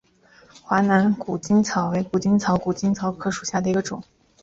[0.63, 4.03] 华南谷精草为谷精草科谷精草属下的一个种。